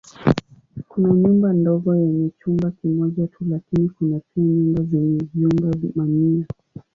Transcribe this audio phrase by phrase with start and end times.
[0.89, 6.45] Kuna nyumba ndogo yenye chumba kimoja tu lakini kuna pia nyumba zenye vyumba mamia.